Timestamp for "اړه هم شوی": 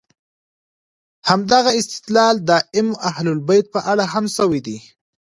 3.91-4.59